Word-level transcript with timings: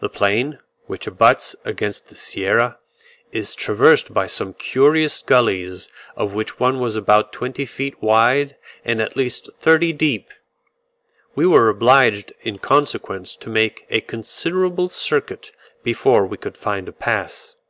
The 0.00 0.10
plain, 0.10 0.58
which 0.84 1.06
abuts 1.06 1.56
against 1.64 2.08
the 2.08 2.14
Sierra, 2.14 2.78
is 3.32 3.54
traversed 3.54 4.12
by 4.12 4.26
some 4.26 4.52
curious 4.52 5.22
gullies, 5.22 5.88
of 6.14 6.34
which 6.34 6.60
one 6.60 6.78
was 6.78 6.94
about 6.94 7.32
twenty 7.32 7.64
feet 7.64 8.02
wide, 8.02 8.56
and 8.84 9.00
at 9.00 9.16
least 9.16 9.48
thirty 9.56 9.94
deep; 9.94 10.28
we 11.34 11.46
were 11.46 11.70
obliged 11.70 12.34
in 12.42 12.58
consequence 12.58 13.34
to 13.36 13.48
make 13.48 13.86
a 13.88 14.02
considerable 14.02 14.88
circuit 14.90 15.52
before 15.82 16.26
we 16.26 16.36
could 16.36 16.58
find 16.58 16.86
a 16.86 16.92
pass. 16.92 17.56